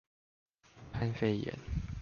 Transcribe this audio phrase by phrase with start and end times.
[0.93, 1.53] 武漢肺炎